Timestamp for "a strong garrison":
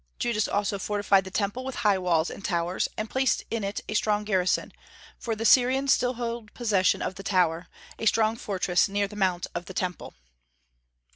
3.87-4.73